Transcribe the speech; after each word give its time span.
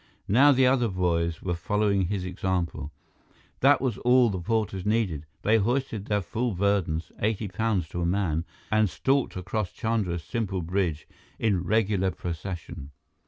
Now 0.27 0.51
the 0.51 0.65
other 0.65 0.87
boys 0.87 1.43
were 1.43 1.53
following 1.53 2.07
his 2.07 2.25
example. 2.25 2.91
That 3.59 3.79
was 3.79 3.99
all 3.99 4.31
the 4.31 4.39
porters 4.41 4.83
needed. 4.83 5.27
They 5.43 5.59
hoisted 5.59 6.05
their 6.07 6.23
full 6.23 6.55
burdens, 6.55 7.11
eighty 7.21 7.47
pounds 7.47 7.87
to 7.89 8.01
a 8.01 8.05
man, 8.07 8.43
and 8.71 8.89
stalked 8.89 9.35
across 9.35 9.71
Chandra's 9.71 10.23
simple 10.23 10.63
bridge 10.63 11.07
in 11.37 11.63
regular 11.65 12.09
procession. 12.09 12.89